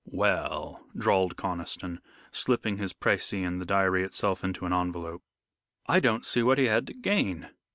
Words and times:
"Well," 0.09 0.87
drawled 0.97 1.35
Conniston, 1.35 1.99
slipping 2.31 2.77
his 2.79 2.91
precis 2.91 3.33
and 3.45 3.61
the 3.61 3.67
diary 3.67 4.01
itself 4.01 4.43
into 4.43 4.65
an 4.65 4.73
envelope, 4.73 5.21
"I 5.85 5.99
don't 5.99 6.25
see 6.25 6.41
what 6.41 6.57
he 6.57 6.65
had 6.65 6.87
to 6.87 6.95
gain. 6.95 7.51